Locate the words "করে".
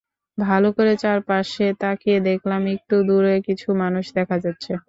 0.71-0.93